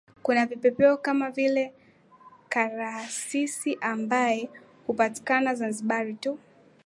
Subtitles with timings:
[0.23, 1.73] Kuna Vipepeo kama vile
[2.49, 4.49] Karasisi ambaye
[4.87, 6.39] hupatiakana Zanzibar tu